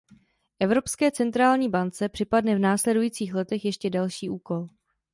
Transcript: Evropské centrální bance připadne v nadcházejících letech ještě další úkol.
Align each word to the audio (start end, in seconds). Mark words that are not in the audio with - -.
Evropské 0.59 1.11
centrální 1.11 1.69
bance 1.69 2.09
připadne 2.09 2.55
v 2.55 2.59
nadcházejících 2.59 3.33
letech 3.33 3.65
ještě 3.65 3.89
další 3.89 4.29
úkol. 4.29 4.67